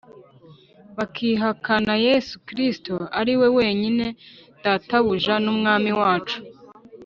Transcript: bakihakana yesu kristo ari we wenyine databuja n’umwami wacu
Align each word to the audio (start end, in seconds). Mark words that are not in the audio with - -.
bakihakana 0.97 1.93
yesu 2.07 2.33
kristo 2.47 2.93
ari 3.19 3.33
we 3.39 3.47
wenyine 3.57 4.05
databuja 4.63 5.33
n’umwami 5.43 5.91
wacu 5.99 6.37